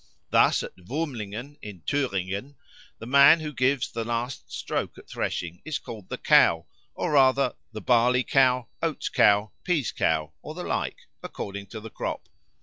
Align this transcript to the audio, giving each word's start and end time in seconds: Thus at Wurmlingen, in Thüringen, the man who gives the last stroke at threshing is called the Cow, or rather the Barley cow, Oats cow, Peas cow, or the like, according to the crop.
Thus 0.31 0.63
at 0.63 0.75
Wurmlingen, 0.77 1.57
in 1.61 1.81
Thüringen, 1.81 2.55
the 2.97 3.05
man 3.05 3.39
who 3.39 3.53
gives 3.53 3.91
the 3.91 4.03
last 4.03 4.51
stroke 4.51 4.97
at 4.97 5.07
threshing 5.07 5.61
is 5.63 5.77
called 5.77 6.09
the 6.09 6.17
Cow, 6.17 6.65
or 6.95 7.11
rather 7.11 7.53
the 7.71 7.81
Barley 7.81 8.23
cow, 8.23 8.67
Oats 8.81 9.09
cow, 9.09 9.51
Peas 9.63 9.91
cow, 9.91 10.33
or 10.41 10.55
the 10.55 10.63
like, 10.63 11.01
according 11.21 11.67
to 11.67 11.79
the 11.79 11.91
crop. 11.91 12.27